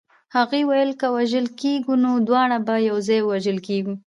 [0.35, 3.93] هغې ویل که وژل کېږو نو دواړه به یو ځای وژل کېږو